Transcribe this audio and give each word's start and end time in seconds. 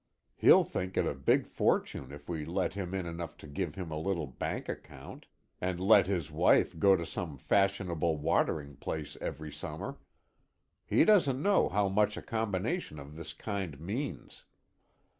He'll 0.35 0.63
think 0.63 0.97
it 0.97 1.05
a 1.05 1.13
big 1.13 1.45
fortune 1.45 2.11
if 2.11 2.27
we 2.27 2.43
let 2.43 2.73
him 2.73 2.95
in 2.95 3.05
enough 3.05 3.37
to 3.37 3.45
give 3.45 3.75
him 3.75 3.91
a 3.91 3.99
little 3.99 4.25
bank 4.25 4.67
account, 4.67 5.27
and 5.61 5.79
let 5.79 6.07
his 6.07 6.31
wife 6.31 6.79
go 6.79 6.95
to 6.95 7.05
some 7.05 7.37
fashionable 7.37 8.17
watering 8.17 8.77
place 8.77 9.15
every 9.21 9.51
summer. 9.51 9.99
He 10.87 11.05
doesn't 11.05 11.39
know 11.39 11.69
how 11.69 11.87
much 11.87 12.17
a 12.17 12.23
combination 12.23 12.97
of 12.99 13.15
this 13.15 13.31
kind 13.31 13.79
means. 13.79 14.45